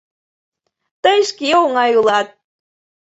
[1.03, 2.27] —Тый шке оҥай улат!